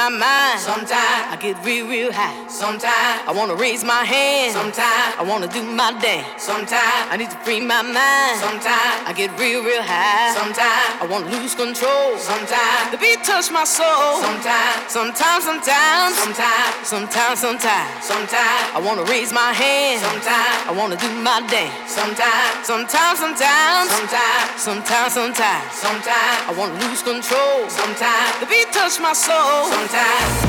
[0.00, 0.60] my mind.
[0.60, 2.32] Sometimes I get real, real high.
[2.48, 4.56] Sometimes I wanna raise my hand.
[4.56, 6.40] Sometimes I wanna do my dance.
[6.40, 8.40] Sometimes I need to free my mind.
[8.40, 10.32] Sometimes I get real, real high.
[10.32, 12.16] Sometimes I wanna lose control.
[12.16, 14.24] Sometimes the beat touch my soul.
[14.24, 20.00] Sometimes, sometimes, sometimes, sometimes, sometimes, sometimes, sometimes I wanna raise my hand.
[20.00, 21.76] Sometimes I wanna do my dance.
[21.92, 27.68] Sometimes, sometimes, sometimes, sometimes, sometimes, sometimes, sometimes I wanna lose control.
[27.68, 29.68] Sometimes the beat touch my soul.
[29.68, 30.46] Sometimes, sometimes,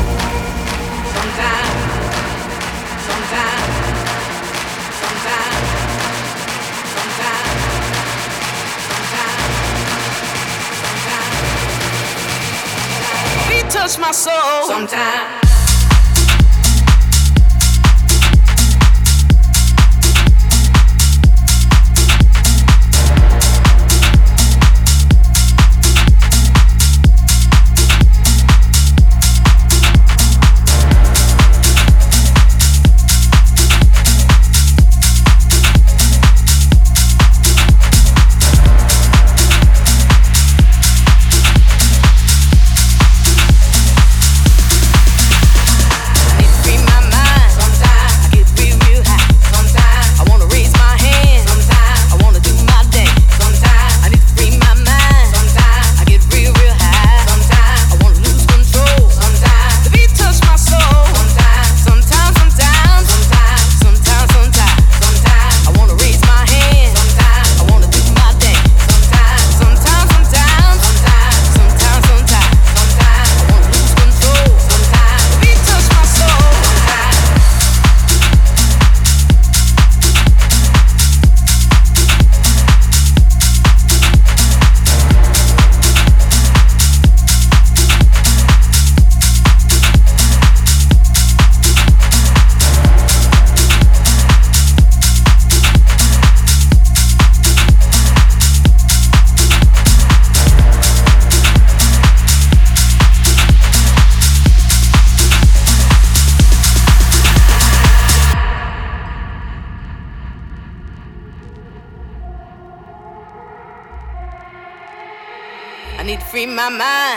[13.98, 14.68] my soul.
[14.68, 15.41] Sometimes.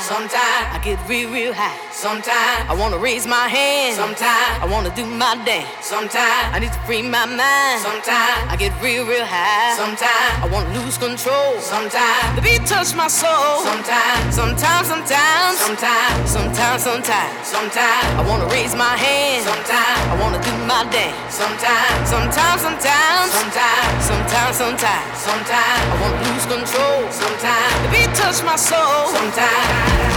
[0.02, 1.83] Sometimes I get real, real high.
[2.04, 3.96] Sometimes I wanna raise my hand.
[3.96, 5.72] Sometimes I wanna do my dance.
[5.80, 7.80] Sometimes I need to free my mind.
[7.80, 9.72] Sometimes I get real, real high.
[9.72, 11.56] Sometimes I wanna lose control.
[11.64, 13.64] Sometimes the beat touch my soul.
[13.64, 19.40] Sometimes, sometimes, sometimes, sometimes, sometimes, sometimes, sometimes I wanna raise my hand.
[19.48, 21.16] Sometimes I wanna do my dance.
[21.32, 27.00] Sometimes, sometimes, sometimes, sometimes, sometimes, sometimes, sometimes I wanna lose control.
[27.08, 29.08] Sometimes the beat touch my soul.
[29.08, 30.13] Sometimes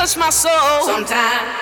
[0.00, 0.86] touch my soul.
[0.86, 1.59] Sometimes.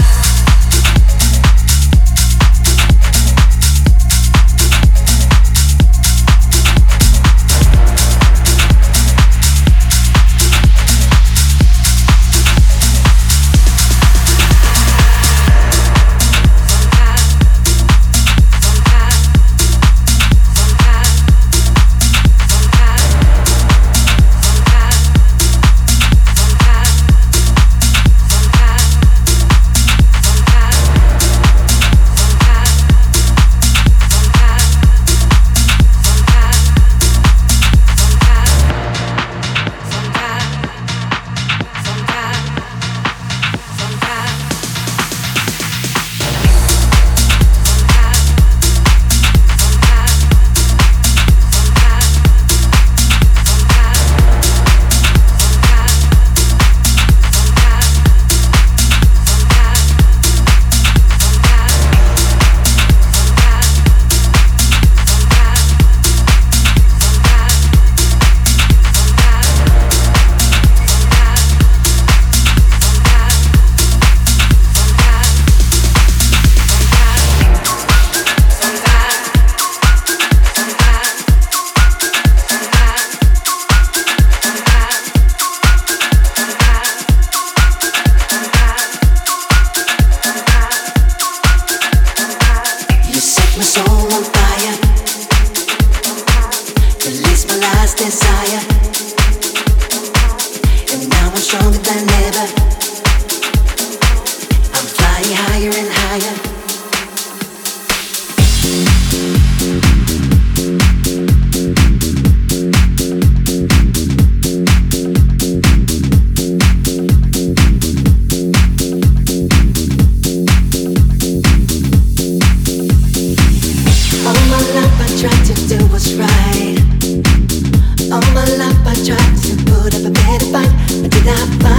[131.29, 131.78] not fine.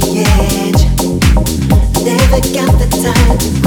[0.00, 0.82] the edge.
[2.04, 3.65] Never got the time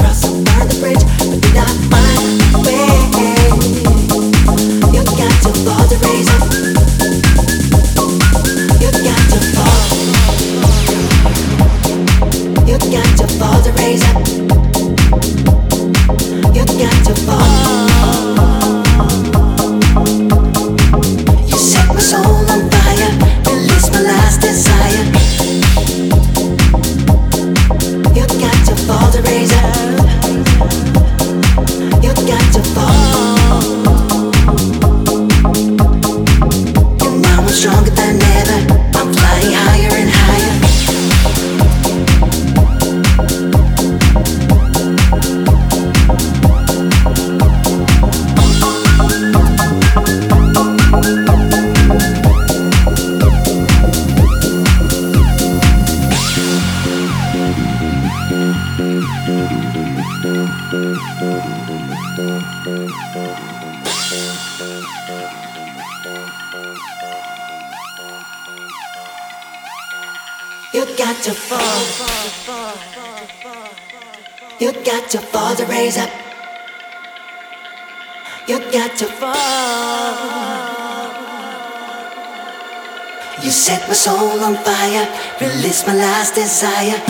[86.62, 87.09] Messiah.